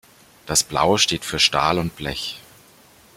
[0.47, 2.39] Das Blau steht für Stahl und Blech.